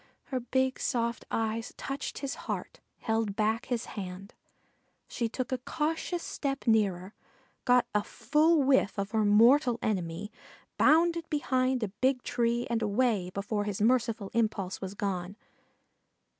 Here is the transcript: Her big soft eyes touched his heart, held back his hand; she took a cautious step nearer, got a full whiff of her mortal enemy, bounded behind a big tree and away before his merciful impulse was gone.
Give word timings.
Her 0.33 0.39
big 0.39 0.79
soft 0.79 1.25
eyes 1.29 1.75
touched 1.77 2.17
his 2.17 2.33
heart, 2.49 2.79
held 3.01 3.35
back 3.35 3.67
his 3.67 3.85
hand; 3.85 4.33
she 5.07 5.29
took 5.29 5.51
a 5.51 5.59
cautious 5.59 6.23
step 6.23 6.65
nearer, 6.65 7.13
got 7.65 7.85
a 7.93 8.03
full 8.03 8.63
whiff 8.63 8.97
of 8.97 9.11
her 9.11 9.23
mortal 9.23 9.77
enemy, 9.83 10.31
bounded 10.79 11.29
behind 11.29 11.83
a 11.83 11.89
big 11.89 12.23
tree 12.23 12.65
and 12.67 12.81
away 12.81 13.29
before 13.35 13.65
his 13.65 13.79
merciful 13.79 14.31
impulse 14.33 14.81
was 14.81 14.95
gone. 14.95 15.35